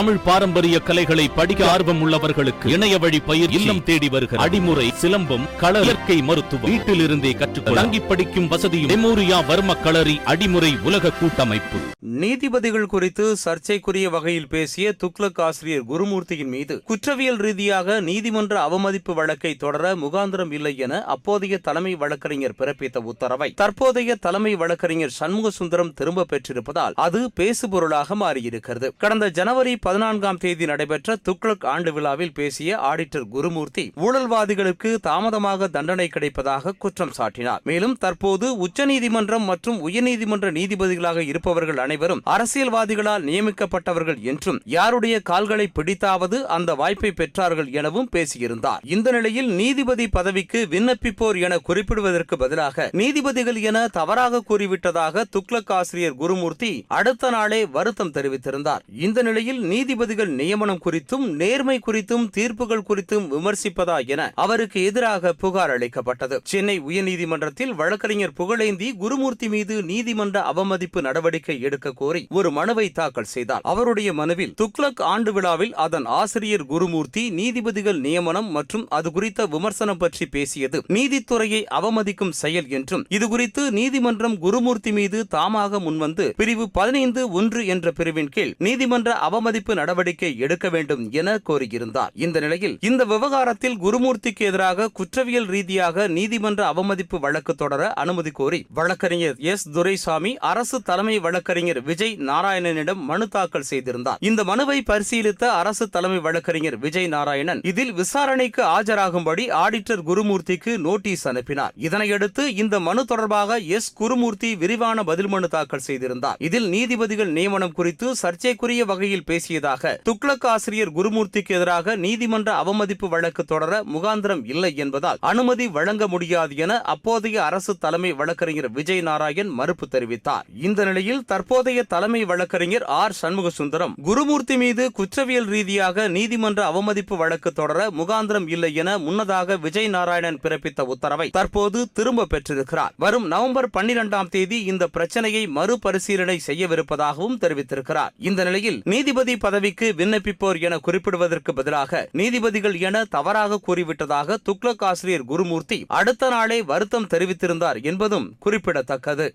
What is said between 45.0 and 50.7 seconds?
கால்களை பிடித்தாவது அந்த வாய்ப்பை பெற்றார்கள் எனவும் பேசியிருந்தார். இந்த நிலையில் நீதிபதி பதவிக்கு